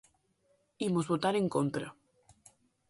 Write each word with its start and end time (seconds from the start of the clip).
Imos 0.87 1.09
votar 1.11 1.35
en 1.37 1.47
contra. 1.55 1.87